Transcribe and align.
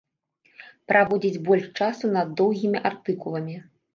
Праводзіць 0.91 1.41
больш 1.49 1.67
часу 1.81 2.05
над 2.17 2.27
доўгімі 2.41 2.83
артыкуламі. 2.93 3.55